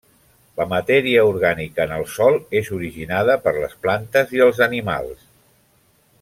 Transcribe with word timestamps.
La 0.59 0.65
matèria 0.69 1.25
orgànica 1.31 1.85
en 1.85 1.93
el 1.97 2.05
sòl 2.13 2.39
és 2.61 2.73
originada 2.79 3.37
per 3.45 3.55
les 3.59 3.77
plantes 3.85 4.35
i 4.39 4.43
els 4.47 4.63
animals. 4.71 5.25